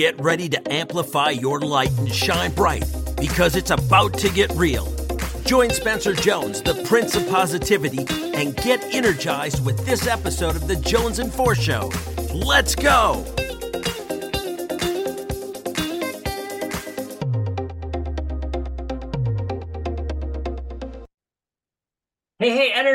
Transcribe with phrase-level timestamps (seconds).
[0.00, 2.86] Get ready to amplify your light and shine bright
[3.20, 4.90] because it's about to get real.
[5.44, 10.76] Join Spencer Jones, the Prince of Positivity, and get energized with this episode of The
[10.76, 11.92] Jones and Four Show.
[12.32, 13.26] Let's go!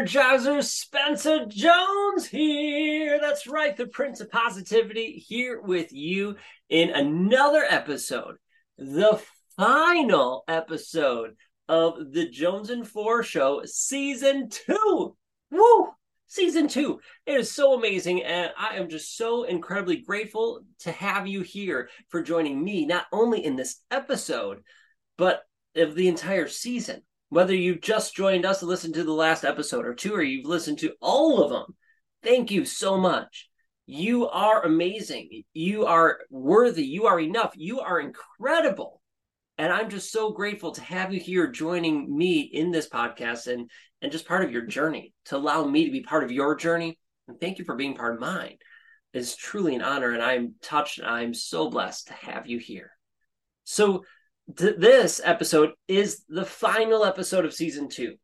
[0.08, 3.20] Hey, Spencer Jones here.
[3.20, 6.36] That's right, the Prince of Positivity here with you
[6.70, 8.36] in another episode,
[8.78, 9.20] the
[9.58, 11.36] final episode
[11.68, 15.18] of the Jones and Four Show, season two.
[15.50, 15.90] Woo!
[16.28, 17.00] Season two.
[17.26, 21.90] It is so amazing, and I am just so incredibly grateful to have you here
[22.09, 24.62] for joining me, not only in this episode,
[25.17, 25.42] but
[25.76, 27.02] of the entire season
[27.35, 30.45] whether you've just joined us to listen to the last episode or two, or you've
[30.45, 31.75] listened to all of them,
[32.23, 33.49] thank you so much.
[33.85, 35.44] You are amazing.
[35.53, 36.85] You are worthy.
[36.85, 37.52] You are enough.
[37.58, 39.02] You are incredible.
[39.58, 43.70] And I'm just so grateful to have you here joining me in this podcast and,
[44.02, 46.97] and just part of your journey, to allow me to be part of your journey.
[47.27, 48.59] And thank you for being part of mine.
[49.14, 50.11] It's truly an honor.
[50.11, 52.92] And I'm touched and I'm so blessed to have you here.
[53.66, 54.05] So,
[54.48, 58.16] this episode is the final episode of season two.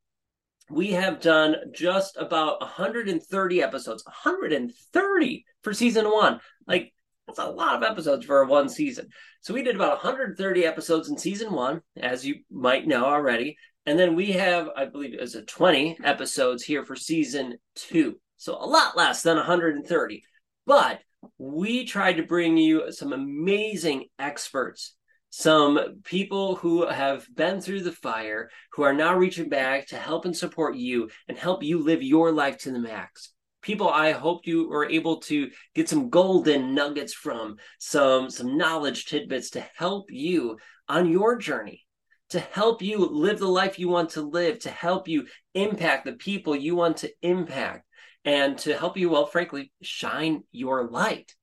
[0.69, 6.39] We have done just about 130 episodes, 130 for season one.
[6.67, 6.93] Like,
[7.27, 9.09] that's a lot of episodes for one season.
[9.41, 13.57] So we did about 130 episodes in season one, as you might know already.
[13.85, 18.19] And then we have, I believe it was a 20 episodes here for season two.
[18.37, 20.23] So a lot less than 130.
[20.65, 21.01] But
[21.37, 24.95] we tried to bring you some amazing experts
[25.31, 30.25] some people who have been through the fire who are now reaching back to help
[30.25, 33.33] and support you and help you live your life to the max.
[33.61, 39.05] People i hope you were able to get some golden nuggets from some some knowledge
[39.05, 40.57] tidbits to help you
[40.89, 41.85] on your journey
[42.29, 46.13] to help you live the life you want to live to help you impact the
[46.13, 47.85] people you want to impact
[48.25, 51.35] and to help you well frankly shine your light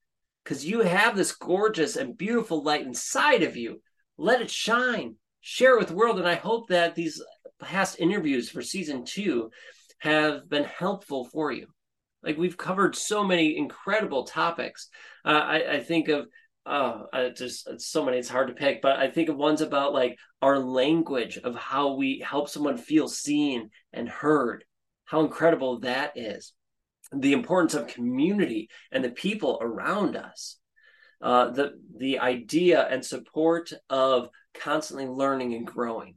[0.49, 3.83] because you have this gorgeous and beautiful light inside of you.
[4.17, 5.17] Let it shine.
[5.43, 6.19] Share it with the world.
[6.19, 7.23] And I hope that these
[7.61, 9.51] past interviews for season two
[9.99, 11.67] have been helpful for you.
[12.23, 14.89] Like we've covered so many incredible topics.
[15.23, 16.29] Uh, I, I, think of
[16.65, 18.17] oh, uh, just so many.
[18.17, 21.93] It's hard to pick, but I think of ones about like our language of how
[21.93, 24.65] we help someone feel seen and heard.
[25.05, 26.55] How incredible that is
[27.13, 30.57] the importance of community and the people around us.
[31.21, 36.15] Uh, the the idea and support of constantly learning and growing.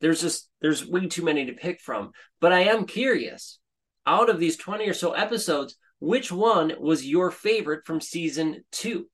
[0.00, 3.58] There's just there's way too many to pick from, but I am curious.
[4.06, 9.08] Out of these 20 or so episodes, which one was your favorite from season two?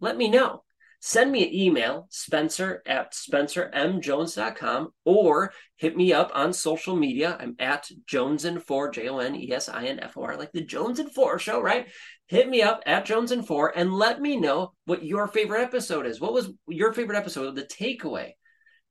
[0.00, 0.62] Let me know
[1.00, 7.36] send me an email, spencer at spencermjones.com, or hit me up on social media.
[7.38, 10.36] I'm at Jones and Four, J O N E S I N F O R,
[10.36, 11.88] like the Jones and Four show, right?
[12.26, 16.06] Hit me up at Jones and Four and let me know what your favorite episode
[16.06, 16.20] is.
[16.20, 18.32] What was your favorite episode, the takeaway?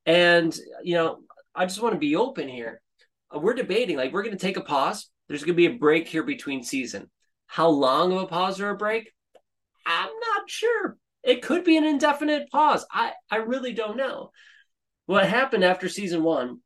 [0.05, 1.19] And, you know,
[1.53, 2.81] I just want to be open here.
[3.33, 5.09] We're debating, like, we're going to take a pause.
[5.27, 7.09] There's going to be a break here between season.
[7.47, 9.11] How long of a pause or a break?
[9.85, 12.85] I'm not sure it could be an indefinite pause.
[12.91, 14.31] I, I really don't know.
[15.07, 16.59] What happened after season one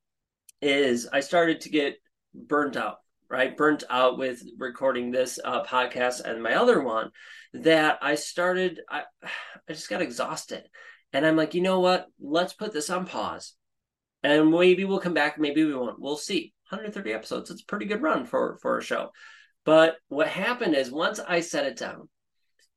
[0.62, 1.96] is I started to get
[2.34, 2.98] burnt out,
[3.30, 3.56] right?
[3.56, 7.12] Burnt out with recording this uh, podcast and my other one
[7.54, 10.64] that I started, I, I just got exhausted.
[11.14, 12.08] And I'm like, you know what?
[12.20, 13.56] Let's put this on pause.
[14.24, 15.40] And maybe we'll come back.
[15.40, 16.00] Maybe we won't.
[16.00, 16.54] We'll see.
[16.70, 17.50] 130 episodes.
[17.50, 19.10] It's a pretty good run for, for a show.
[19.64, 22.10] But what happened is once I set it down,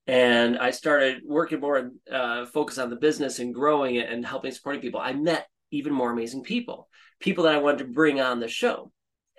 [0.07, 4.27] and I started working more and uh, focus on the business and growing it and
[4.27, 5.01] helping supporting people.
[5.01, 6.89] I met even more amazing people,
[7.21, 8.93] people that I wanted to bring on the show.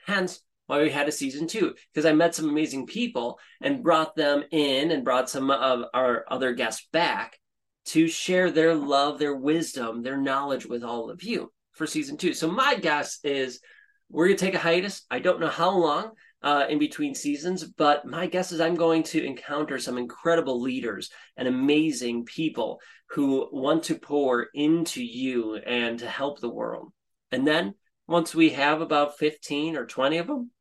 [0.05, 4.15] Hence why we had a season two, because I met some amazing people and brought
[4.15, 7.37] them in and brought some of our other guests back
[7.85, 12.33] to share their love, their wisdom, their knowledge with all of you for season two.
[12.33, 13.59] So my guess is
[14.09, 15.05] we're going to take a hiatus.
[15.11, 16.11] I don't know how long
[16.43, 21.09] uh, in between seasons, but my guess is I'm going to encounter some incredible leaders
[21.37, 26.91] and amazing people who want to pour into you and to help the world.
[27.31, 27.75] And then
[28.07, 30.51] once we have about 15 or 20 of them,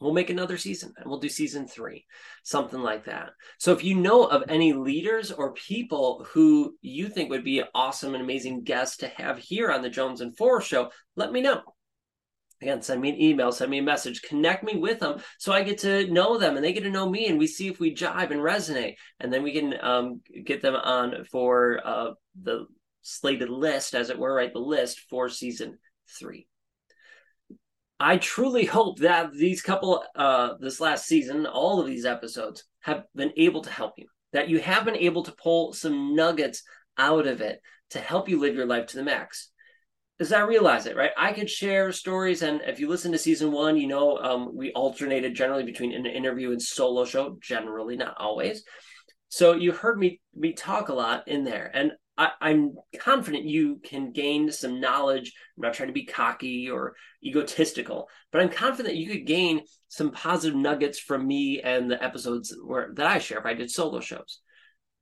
[0.00, 2.06] we'll make another season and we'll do season three,
[2.42, 3.30] something like that.
[3.58, 8.14] So if you know of any leaders or people who you think would be awesome
[8.14, 11.60] and amazing guests to have here on the Jones and Four show, let me know
[12.64, 15.62] again, send me an email, send me a message, connect me with them so I
[15.62, 17.94] get to know them and they get to know me and we see if we
[17.94, 18.94] jive and resonate.
[19.20, 22.10] And then we can um, get them on for uh,
[22.42, 22.66] the
[23.02, 24.52] slated list, as it were, right?
[24.52, 25.78] The list for season
[26.18, 26.46] three.
[28.00, 33.04] I truly hope that these couple, uh, this last season, all of these episodes have
[33.14, 36.62] been able to help you, that you have been able to pull some nuggets
[36.96, 39.50] out of it to help you live your life to the max
[40.20, 41.10] as I realize it, right?
[41.16, 44.72] I could share stories, and if you listen to season one, you know um, we
[44.72, 48.62] alternated generally between an interview and solo show, generally not always.
[49.28, 53.80] So you heard me me talk a lot in there, and I, am confident you
[53.84, 55.32] can gain some knowledge.
[55.56, 56.94] I'm not trying to be cocky or
[57.24, 62.54] egotistical, but I'm confident you could gain some positive nuggets from me and the episodes
[62.64, 64.40] where that I share if I did solo shows.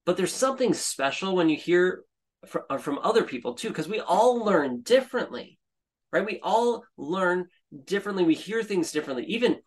[0.06, 2.04] But there's something special when you hear
[2.46, 5.58] from, uh, from other people too, because we all learn differently,
[6.12, 6.24] right?
[6.24, 7.46] We all learn
[7.84, 8.24] differently.
[8.24, 9.24] We hear things differently.
[9.26, 9.58] Even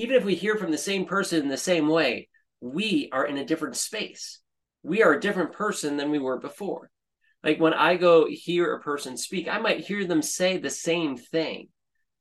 [0.00, 2.28] even if we hear from the same person in the same way,
[2.60, 4.38] we are in a different space.
[4.84, 6.88] We are a different person than we were before.
[7.42, 11.16] Like when I go hear a person speak, I might hear them say the same
[11.16, 11.68] thing,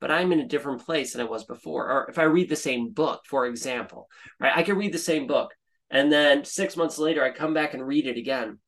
[0.01, 1.92] but I'm in a different place than I was before.
[1.92, 4.07] Or if I read the same book, for example,
[4.39, 4.53] right?
[4.56, 5.53] I can read the same book
[5.89, 8.60] and then six months later, I come back and read it again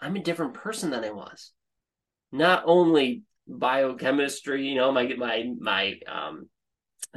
[0.00, 1.52] I'm a different person than I was.
[2.32, 6.48] Not only biochemistry, you know, my my my um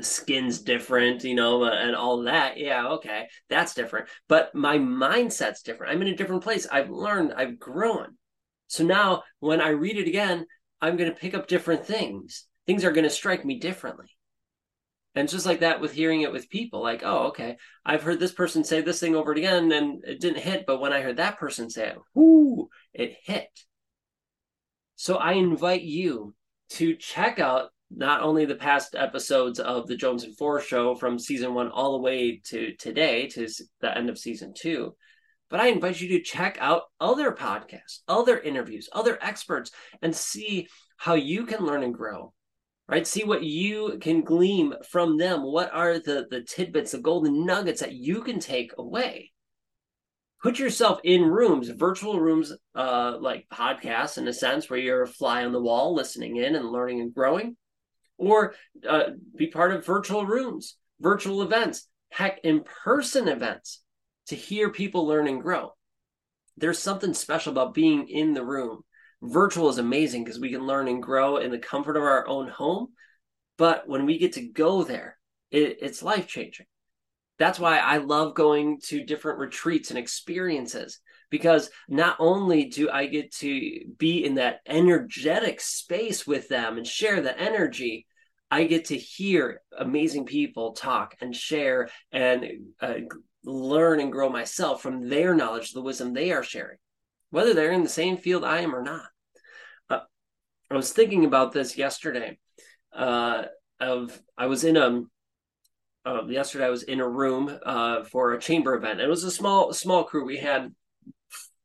[0.01, 2.57] skin's different, you know, and all that.
[2.57, 4.09] Yeah, okay, that's different.
[4.27, 5.93] But my mindset's different.
[5.93, 6.67] I'm in a different place.
[6.71, 8.17] I've learned, I've grown.
[8.67, 10.45] So now when I read it again,
[10.81, 12.47] I'm going to pick up different things.
[12.65, 14.07] Things are going to strike me differently.
[15.15, 18.31] And just like that with hearing it with people, like, oh, okay, I've heard this
[18.31, 21.17] person say this thing over it again and it didn't hit, but when I heard
[21.17, 23.49] that person say it, whoo, it hit.
[24.95, 26.33] So I invite you
[26.71, 31.19] to check out not only the past episodes of the Jones and Four show from
[31.19, 33.47] season one all the way to today, to
[33.81, 34.95] the end of season two,
[35.49, 39.69] but I invite you to check out other podcasts, other interviews, other experts,
[40.01, 40.67] and see
[40.97, 42.33] how you can learn and grow
[42.87, 43.07] right?
[43.07, 45.43] See what you can glean from them.
[45.43, 49.31] What are the the tidbits the golden nuggets that you can take away?
[50.41, 55.07] Put yourself in rooms virtual rooms uh like podcasts in a sense where you're a
[55.07, 57.55] fly on the wall listening in and learning and growing.
[58.17, 58.53] Or
[58.87, 59.03] uh,
[59.35, 63.81] be part of virtual rooms virtual events heck in person events
[64.27, 65.73] to hear people learn and grow.
[66.57, 68.83] There's something special about being in the room
[69.23, 72.47] virtual is amazing because we can learn and grow in the comfort of our own
[72.47, 72.89] home.
[73.57, 75.17] But when we get to go there,
[75.51, 76.65] it, it's life changing.
[77.39, 80.99] That's why I love going to different retreats and experiences
[81.29, 86.85] because not only do I get to be in that energetic space with them and
[86.85, 88.05] share the energy,
[88.51, 92.45] I get to hear amazing people talk and share and
[92.79, 92.93] uh,
[93.43, 96.77] learn and grow myself from their knowledge, the wisdom they are sharing,
[97.31, 99.07] whether they're in the same field I am or not.
[100.73, 102.39] I was thinking about this yesterday.
[102.91, 103.43] Uh,
[103.79, 105.03] of I was in a
[106.05, 108.99] uh, yesterday I was in a room uh, for a chamber event.
[108.99, 110.25] It was a small small crew.
[110.25, 110.73] We had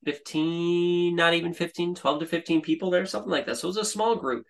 [0.05, 3.57] 15, not even 15, 12 to 15 people there, something like that.
[3.57, 4.47] So it was a small group.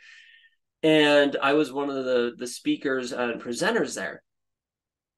[0.82, 4.22] And I was one of the the speakers and presenters there.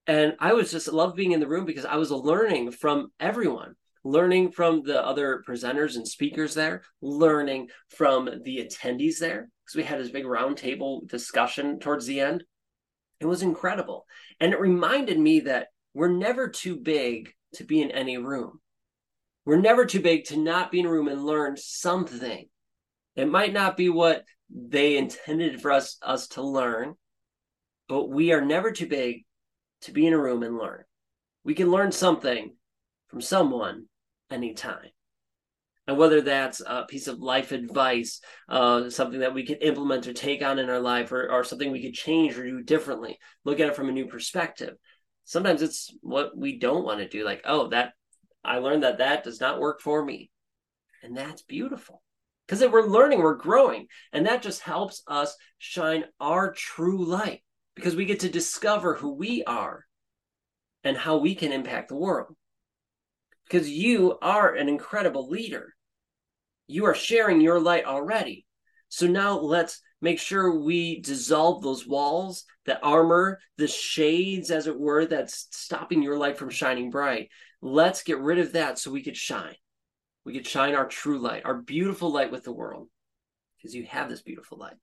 [0.06, 3.74] And I was just love being in the room because I was learning from everyone
[4.04, 9.82] learning from the other presenters and speakers there, learning from the attendees there, because we
[9.82, 12.44] had this big roundtable discussion towards the end.
[13.20, 14.06] It was incredible.
[14.40, 18.60] And it reminded me that we're never too big to be in any room.
[19.44, 22.48] We're never too big to not be in a room and learn something.
[23.16, 26.94] It might not be what they intended for us, us to learn,
[27.88, 29.24] but we are never too big
[29.82, 30.84] to be in a room and learn.
[31.44, 32.54] We can learn something
[33.10, 33.86] from someone
[34.30, 34.90] anytime.
[35.86, 40.12] And whether that's a piece of life advice, uh, something that we can implement or
[40.12, 43.58] take on in our life, or, or something we could change or do differently, look
[43.58, 44.74] at it from a new perspective.
[45.24, 47.92] Sometimes it's what we don't want to do, like, oh, that
[48.44, 50.30] I learned that that does not work for me.
[51.02, 52.02] And that's beautiful
[52.46, 57.42] because we're learning, we're growing, and that just helps us shine our true light
[57.74, 59.86] because we get to discover who we are
[60.84, 62.36] and how we can impact the world
[63.50, 65.74] because you are an incredible leader.
[66.68, 68.46] You are sharing your light already.
[68.88, 74.78] So now let's make sure we dissolve those walls, the armor, the shades, as it
[74.78, 77.28] were, that's stopping your light from shining bright.
[77.60, 79.56] Let's get rid of that so we could shine.
[80.24, 82.88] We could shine our true light, our beautiful light with the world,
[83.56, 84.76] because you have this beautiful light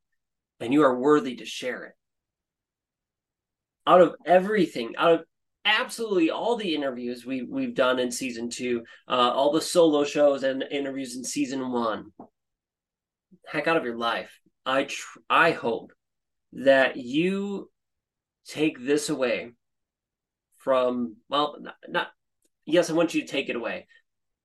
[0.59, 1.93] and you are worthy to share it.
[3.87, 5.25] out of everything, out of
[5.67, 10.43] absolutely all the interviews we we've done in season two, uh, all the solo shows
[10.43, 12.11] and interviews in season one.
[13.45, 14.39] Heck out of your life.
[14.65, 15.91] I tr- I hope
[16.53, 17.69] that you
[18.47, 19.51] take this away
[20.57, 22.07] from well, not, not
[22.65, 23.87] yes, I want you to take it away.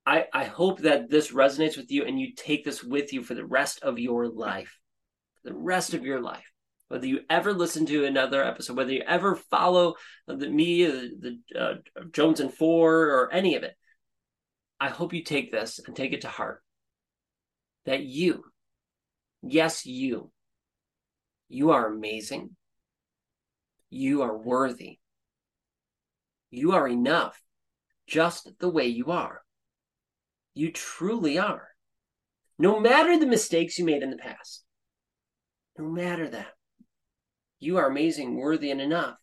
[0.05, 3.33] I I hope that this resonates with you and you take this with you for
[3.33, 4.77] the rest of your life,
[5.43, 6.52] the rest of your life
[6.93, 9.95] whether you ever listen to another episode, whether you ever follow
[10.27, 11.73] the media, the, the uh,
[12.11, 13.75] Jones and Four, or any of it,
[14.79, 16.61] I hope you take this and take it to heart.
[17.87, 18.43] That you,
[19.41, 20.29] yes, you,
[21.49, 22.51] you are amazing.
[23.89, 24.99] You are worthy.
[26.51, 27.41] You are enough
[28.05, 29.41] just the way you are.
[30.53, 31.69] You truly are.
[32.59, 34.63] No matter the mistakes you made in the past,
[35.75, 36.53] no matter that,
[37.63, 39.15] you are amazing, worthy, and enough.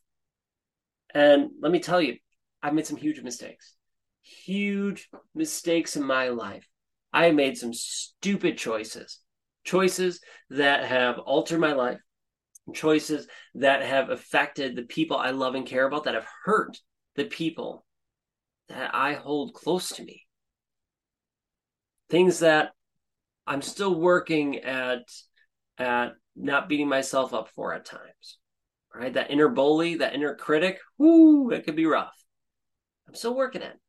[1.14, 2.16] And let me tell you,
[2.62, 3.74] I've made some huge mistakes,
[4.22, 6.66] huge mistakes in my life.
[7.12, 9.20] I made some stupid choices,
[9.64, 10.20] choices
[10.50, 11.98] that have altered my life,
[12.72, 16.78] choices that have affected the people I love and care about, that have hurt
[17.16, 17.84] the people
[18.68, 20.26] that I hold close to me.
[22.08, 22.70] Things that
[23.46, 25.02] I'm still working at
[25.78, 28.38] at not beating myself up for at times.
[28.94, 29.12] Right?
[29.12, 32.16] That inner bully, that inner critic, whoo, it could be rough.
[33.06, 33.80] I'm still working at it.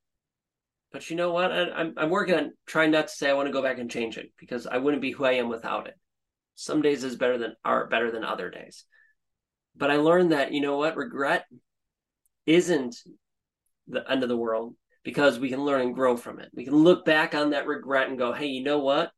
[0.91, 1.51] But you know what?
[1.51, 3.89] I, I'm, I'm working on trying not to say I want to go back and
[3.89, 5.95] change it because I wouldn't be who I am without it.
[6.55, 8.83] Some days is better than are better than other days.
[9.75, 11.45] But I learned that, you know what, regret
[12.45, 12.97] isn't
[13.87, 16.49] the end of the world because we can learn and grow from it.
[16.53, 19.11] We can look back on that regret and go, hey, you know what?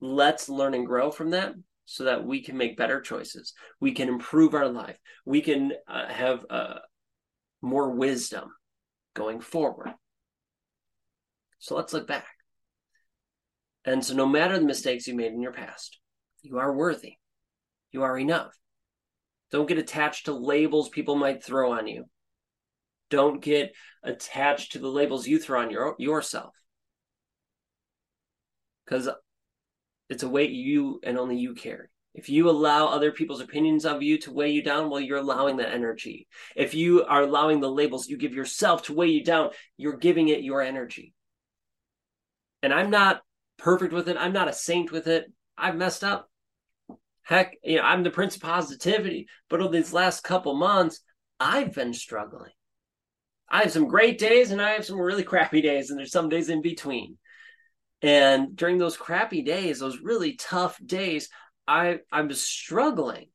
[0.00, 1.52] Let's learn and grow from that
[1.90, 3.52] so that we can make better choices.
[3.80, 4.96] We can improve our life.
[5.26, 6.78] We can uh, have uh,
[7.62, 8.50] more wisdom
[9.14, 9.92] going forward.
[11.58, 12.28] So let's look back.
[13.84, 15.98] And so, no matter the mistakes you made in your past,
[16.42, 17.14] you are worthy.
[17.90, 18.56] You are enough.
[19.50, 22.04] Don't get attached to labels people might throw on you.
[23.08, 23.72] Don't get
[24.04, 26.54] attached to the labels you throw on your, yourself.
[28.84, 29.08] Because
[30.10, 31.86] it's a weight you and only you carry.
[32.12, 35.58] If you allow other people's opinions of you to weigh you down, well, you're allowing
[35.58, 36.26] that energy.
[36.56, 40.28] If you are allowing the labels you give yourself to weigh you down, you're giving
[40.28, 41.14] it your energy.
[42.62, 43.22] And I'm not
[43.58, 44.16] perfect with it.
[44.18, 45.32] I'm not a saint with it.
[45.56, 46.28] I've messed up.
[47.22, 49.28] Heck, you know, I'm the prince of positivity.
[49.48, 51.00] But over these last couple months,
[51.38, 52.50] I've been struggling.
[53.48, 56.28] I have some great days and I have some really crappy days, and there's some
[56.28, 57.18] days in between.
[58.02, 61.28] And during those crappy days, those really tough days,
[61.68, 63.26] I I was struggling.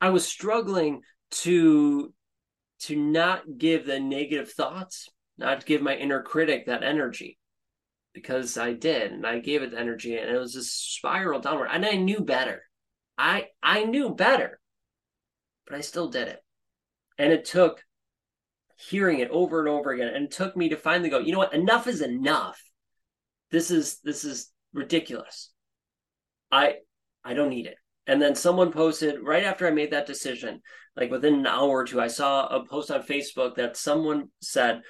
[0.00, 1.02] I was struggling
[1.42, 2.12] to
[2.80, 5.08] to not give the negative thoughts,
[5.38, 7.38] not give my inner critic that energy.
[8.12, 11.70] Because I did, and I gave it the energy, and it was just spiral downward.
[11.72, 12.62] And I knew better.
[13.18, 14.60] I I knew better,
[15.66, 16.40] but I still did it.
[17.18, 17.82] And it took
[18.76, 21.38] hearing it over and over again, and it took me to finally go, you know
[21.38, 22.60] what, enough is enough
[23.54, 25.50] this is this is ridiculous.
[26.50, 26.74] I
[27.24, 27.76] I don't need it.
[28.06, 30.60] And then someone posted right after I made that decision,
[30.96, 34.82] like within an hour or two, I saw a post on Facebook that someone said,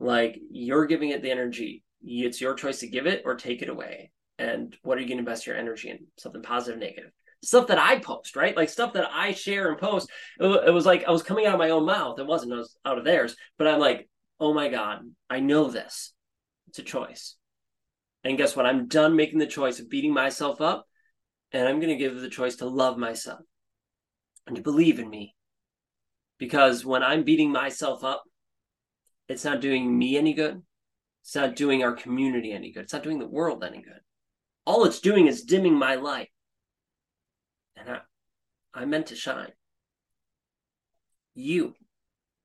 [0.00, 1.82] like, you're giving it the energy.
[2.02, 4.10] It's your choice to give it or take it away.
[4.38, 6.00] And what are you going to invest your energy in?
[6.18, 7.10] Something positive, negative.
[7.42, 8.56] Stuff that I post, right?
[8.56, 10.10] Like stuff that I share and post.
[10.38, 12.18] It, it was like I was coming out of my own mouth.
[12.18, 13.34] It wasn't, was out of theirs.
[13.56, 14.08] But I'm like,
[14.38, 16.12] oh my God, I know this.
[16.68, 17.37] It's a choice.
[18.24, 18.66] And guess what?
[18.66, 20.86] I'm done making the choice of beating myself up,
[21.52, 23.40] and I'm going to give the choice to love myself
[24.46, 25.34] and to believe in me.
[26.38, 28.22] Because when I'm beating myself up,
[29.28, 30.62] it's not doing me any good.
[31.22, 32.84] It's not doing our community any good.
[32.84, 34.00] It's not doing the world any good.
[34.64, 36.30] All it's doing is dimming my light.
[37.76, 38.00] And I,
[38.74, 39.52] I'm meant to shine.
[41.34, 41.74] You,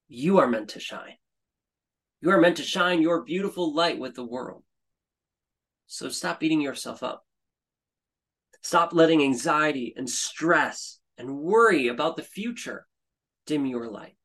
[0.07, 1.15] you are meant to shine.
[2.21, 4.63] You are meant to shine your beautiful light with the world.
[5.87, 7.25] So stop beating yourself up.
[8.61, 12.87] Stop letting anxiety and stress and worry about the future
[13.45, 14.15] dim your light.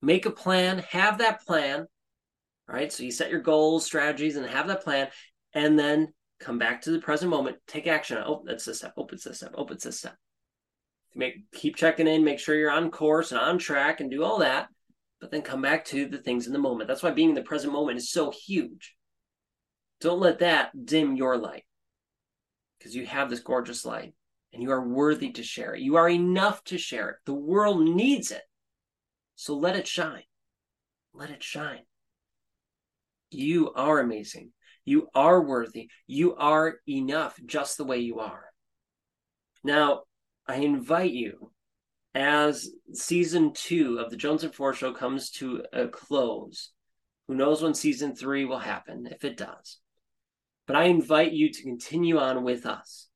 [0.00, 1.86] Make a plan, have that plan,
[2.66, 2.92] right?
[2.92, 5.08] So you set your goals, strategies, and have that plan,
[5.52, 8.18] and then come back to the present moment, take action.
[8.18, 8.94] Oh, that's this step.
[8.96, 9.54] Oh, it's this step.
[9.56, 10.16] Oh, it's this step.
[11.14, 14.38] Make keep checking in, make sure you're on course and on track, and do all
[14.40, 14.68] that.
[15.20, 16.88] But then come back to the things in the moment.
[16.88, 18.94] That's why being in the present moment is so huge.
[20.04, 21.64] Don't let that dim your light
[22.78, 24.12] because you have this gorgeous light
[24.52, 25.80] and you are worthy to share it.
[25.80, 27.16] You are enough to share it.
[27.24, 28.42] The world needs it.
[29.34, 30.24] So let it shine.
[31.14, 31.86] Let it shine.
[33.30, 34.50] You are amazing.
[34.84, 35.88] You are worthy.
[36.06, 38.44] You are enough just the way you are.
[39.64, 40.02] Now,
[40.46, 41.50] I invite you
[42.14, 46.72] as season two of the Jones and Four show comes to a close.
[47.26, 49.78] Who knows when season three will happen, if it does.
[50.66, 53.08] But I invite you to continue on with us.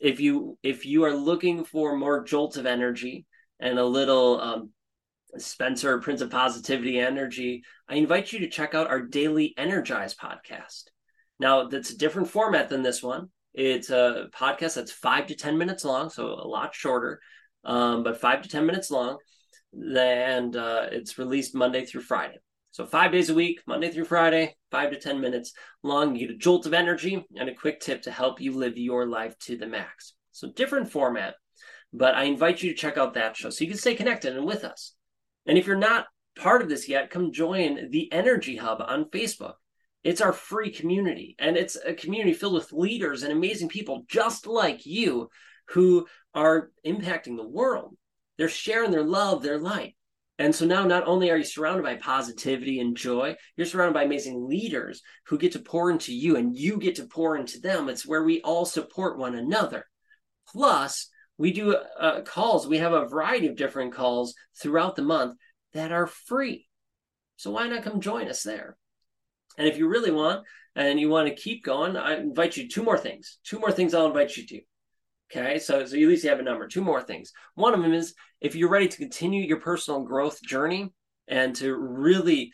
[0.00, 3.26] If you if you are looking for more jolts of energy
[3.60, 4.70] and a little um,
[5.38, 10.84] Spencer Prince of Positivity energy, I invite you to check out our daily Energize podcast.
[11.38, 13.28] Now, that's a different format than this one.
[13.52, 17.20] It's a podcast that's five to 10 minutes long, so a lot shorter,
[17.64, 19.18] um, but five to 10 minutes long.
[19.72, 22.38] And uh, it's released Monday through Friday.
[22.74, 25.52] So, five days a week, Monday through Friday, five to 10 minutes
[25.84, 26.16] long.
[26.16, 29.06] You get a jolt of energy and a quick tip to help you live your
[29.06, 30.14] life to the max.
[30.32, 31.36] So, different format,
[31.92, 34.44] but I invite you to check out that show so you can stay connected and
[34.44, 34.92] with us.
[35.46, 39.54] And if you're not part of this yet, come join the Energy Hub on Facebook.
[40.02, 44.48] It's our free community, and it's a community filled with leaders and amazing people just
[44.48, 45.30] like you
[45.68, 47.96] who are impacting the world.
[48.36, 49.94] They're sharing their love, their light.
[50.38, 54.02] And so now, not only are you surrounded by positivity and joy, you're surrounded by
[54.02, 57.88] amazing leaders who get to pour into you and you get to pour into them.
[57.88, 59.86] It's where we all support one another.
[60.48, 62.66] Plus, we do uh, calls.
[62.66, 65.36] We have a variety of different calls throughout the month
[65.72, 66.66] that are free.
[67.36, 68.76] So why not come join us there?
[69.56, 72.68] And if you really want and you want to keep going, I invite you to
[72.68, 73.38] two more things.
[73.44, 74.60] Two more things I'll invite you to.
[75.30, 76.68] Okay, so so at least you have a number.
[76.68, 77.32] Two more things.
[77.54, 80.92] One of them is if you're ready to continue your personal growth journey
[81.28, 82.52] and to really,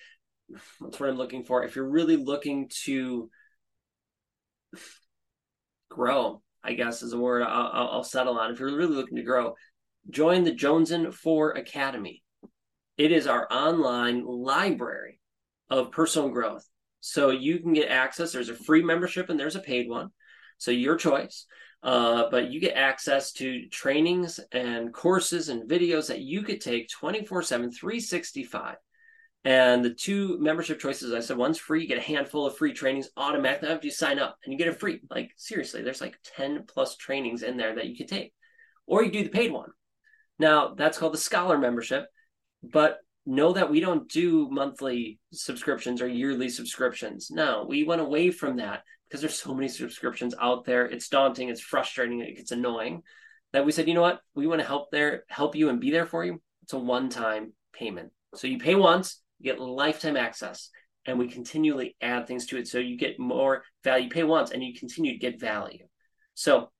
[0.81, 1.65] that's what I'm looking for.
[1.65, 3.29] If you're really looking to
[5.91, 8.53] grow, I guess is a word I'll, I'll settle on.
[8.53, 9.55] If you're really looking to grow,
[10.09, 12.23] join the Jones and Four Academy.
[12.97, 15.21] It is our online library
[15.69, 16.67] of personal growth.
[17.00, 18.33] So you can get access.
[18.33, 20.11] There's a free membership and there's a paid one.
[20.59, 21.47] So your choice.
[21.83, 26.91] Uh, but you get access to trainings and courses and videos that you could take
[26.91, 28.76] 24 7, 365.
[29.45, 31.81] And the two membership choices, I said, one's free.
[31.83, 34.69] You get a handful of free trainings automatically after you sign up, and you get
[34.69, 35.00] it free.
[35.09, 38.35] Like seriously, there's like 10 plus trainings in there that you can take,
[38.87, 39.71] or you do the paid one.
[40.39, 42.07] Now that's called the Scholar membership,
[42.63, 47.31] but know that we don't do monthly subscriptions or yearly subscriptions.
[47.31, 50.87] No, we went away from that because there's so many subscriptions out there.
[50.87, 53.03] It's daunting, it's frustrating, it gets annoying.
[53.53, 55.91] That we said, you know what, we want to help there, help you and be
[55.91, 56.41] there for you.
[56.63, 58.13] It's a one-time payment.
[58.37, 60.71] So you pay once, you get lifetime access,
[61.05, 64.05] and we continually add things to it so you get more value.
[64.05, 65.87] You pay once, and you continue to get value.
[66.35, 66.71] So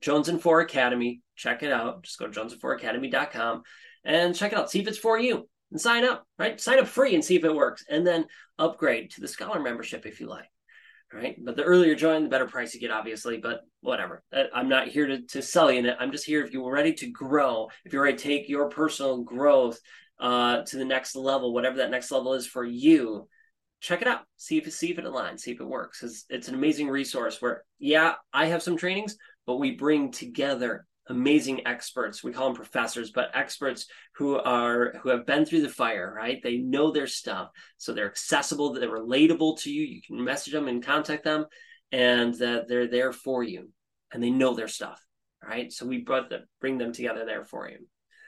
[0.00, 2.04] Jones and Four Academy, check it out.
[2.04, 3.62] Just go to jonesinforacademy.com
[4.04, 4.70] and check it out.
[4.70, 6.60] See if it's for you and sign up, right?
[6.60, 8.26] Sign up free and see if it works, and then
[8.58, 10.48] upgrade to the Scholar membership if you like,
[11.12, 11.36] right?
[11.42, 13.38] But the earlier you join, the better price you get, obviously.
[13.38, 14.22] But whatever,
[14.54, 15.96] I'm not here to, to sell you in it.
[15.98, 19.22] I'm just here if you're ready to grow, if you're ready to take your personal
[19.22, 19.78] growth
[20.20, 23.28] uh, to the next level, whatever that next level is for you.
[23.80, 24.20] Check it out.
[24.36, 25.40] See if see if it aligns.
[25.40, 26.02] See if it works.
[26.02, 27.42] It's, it's an amazing resource.
[27.42, 32.24] Where yeah, I have some trainings, but we bring together amazing experts.
[32.24, 36.40] We call them professors but experts who are who have been through the fire right?
[36.42, 37.50] They know their stuff.
[37.78, 39.82] So they're accessible they're relatable to you.
[39.82, 41.46] You can message them and contact them
[41.90, 43.70] and that they're there for you.
[44.12, 45.00] And they know their stuff
[45.46, 45.72] right?
[45.72, 47.78] So we brought them bring them together there for you.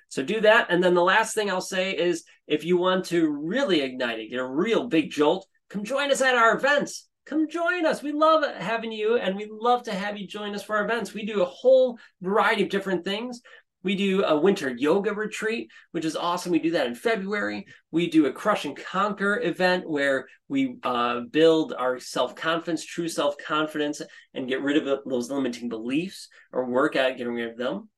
[0.09, 0.67] So do that.
[0.71, 4.31] And then the last thing i'll say is if you want to really ignite it
[4.31, 8.03] get a real big jolt come join us at our events come join us.
[8.03, 11.15] We love having you and we love to have you join us for our events.
[11.15, 13.41] We do a whole variety of different things.
[13.83, 16.53] We do a winter yoga retreat, which is awesome.
[16.53, 17.67] We do that in February.
[17.91, 23.09] We do a crush and conquer event where we uh, build our self confidence, true
[23.09, 24.01] self confidence,
[24.33, 27.91] and get rid of those limiting beliefs or work at getting rid of them.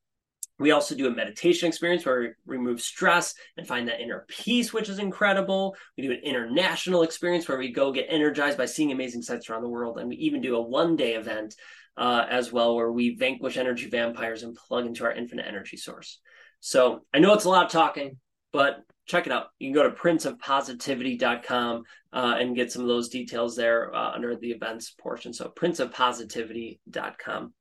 [0.59, 4.73] We also do a meditation experience where we remove stress and find that inner peace,
[4.73, 5.77] which is incredible.
[5.97, 9.63] We do an international experience where we go get energized by seeing amazing sights around
[9.63, 9.99] the world.
[9.99, 11.55] And we even do a one day event
[11.97, 16.21] uh, as well where we vanquish energy vampires and plug into our infinite energy source.
[16.61, 18.17] So I know it's a lot of talking,
[18.53, 19.49] but check it out.
[19.59, 24.37] You can go to princeofpositivity.com uh, and get some of those details there uh, under
[24.37, 25.33] the events portion.
[25.33, 27.55] So princeofpositivity.com.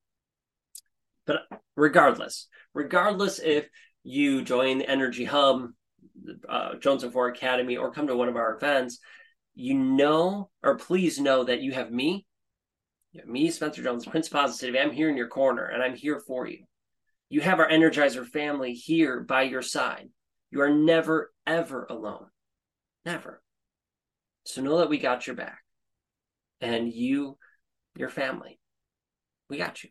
[1.27, 1.41] But
[1.75, 3.67] regardless, regardless if
[4.03, 5.69] you join the Energy Hub,
[6.47, 8.99] uh, Jones and Four Academy, or come to one of our events,
[9.55, 12.27] you know, or please know that you have me,
[13.13, 14.77] you have me, Spencer Jones, Prince Positivity.
[14.77, 16.65] I'm here in your corner, and I'm here for you.
[17.29, 20.09] You have our Energizer family here by your side.
[20.51, 22.27] You are never, ever alone.
[23.05, 23.41] Never.
[24.43, 25.59] So know that we got your back.
[26.61, 27.37] And you,
[27.95, 28.59] your family,
[29.49, 29.89] we got you.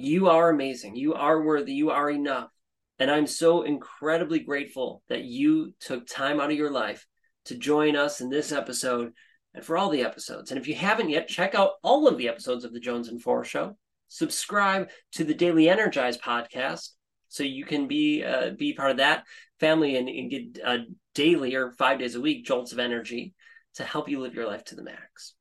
[0.00, 0.96] You are amazing.
[0.96, 1.72] You are worthy.
[1.72, 2.50] You are enough.
[2.98, 7.06] And I'm so incredibly grateful that you took time out of your life
[7.46, 9.12] to join us in this episode
[9.54, 10.50] and for all the episodes.
[10.50, 13.22] And if you haven't yet, check out all of the episodes of the Jones and
[13.22, 13.76] Four Show.
[14.08, 16.90] Subscribe to the Daily Energize podcast
[17.28, 19.24] so you can be uh, be part of that
[19.60, 20.78] family and, and get a
[21.14, 23.34] daily or five days a week jolts of energy
[23.74, 25.34] to help you live your life to the max.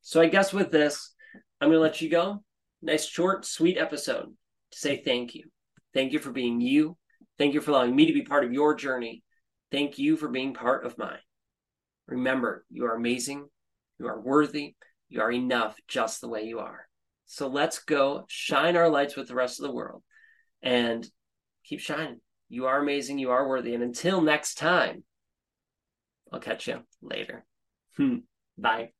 [0.00, 1.12] So I guess with this,
[1.60, 2.42] I'm going to let you go.
[2.86, 4.32] Nice, short, sweet episode
[4.70, 5.50] to say thank you.
[5.92, 6.96] Thank you for being you.
[7.36, 9.24] Thank you for allowing me to be part of your journey.
[9.72, 11.18] Thank you for being part of mine.
[12.06, 13.48] Remember, you are amazing,
[13.98, 14.76] you are worthy,
[15.08, 16.86] you are enough just the way you are.
[17.26, 20.04] So let's go shine our lights with the rest of the world
[20.62, 21.04] and
[21.64, 22.20] keep shining.
[22.48, 23.74] You are amazing, you are worthy.
[23.74, 25.02] And until next time,
[26.32, 27.44] I'll catch you later.
[27.96, 28.18] Hmm.
[28.56, 28.90] Bye.